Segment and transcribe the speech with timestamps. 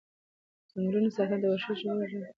[0.67, 2.29] د ځنګلونو ساتنه د وحشي ژوو ژوند ته اهمیت لري.